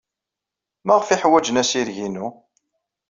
Maɣef 0.85 1.07
ay 1.09 1.19
ḥwajen 1.21 1.61
assireg-inu? 1.61 2.27